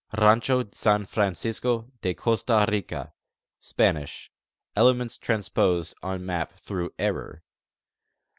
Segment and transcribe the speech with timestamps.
[0.17, 3.13] Rancho San Francisco de Costa Rica:
[3.59, 4.31] Spanish
[4.75, 7.43] (elements transposed on map through error).